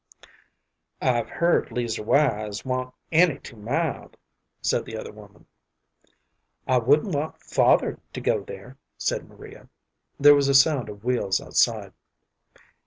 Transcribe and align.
"I've 0.99 1.29
heard 1.29 1.69
'Leazer 1.69 2.03
Wise 2.03 2.65
wa'n't 2.65 2.91
any 3.11 3.37
too 3.37 3.55
mild," 3.55 4.17
said 4.59 4.83
the 4.83 4.97
other 4.97 5.11
woman. 5.11 5.45
"I 6.65 6.79
wouldn't 6.79 7.13
want 7.13 7.39
father 7.43 7.99
to 8.13 8.19
go 8.19 8.41
there," 8.41 8.79
said 8.97 9.29
Maria. 9.29 9.69
There 10.19 10.33
was 10.33 10.49
a 10.49 10.55
sound 10.55 10.89
of 10.89 11.03
wheels 11.03 11.39
outside. 11.39 11.93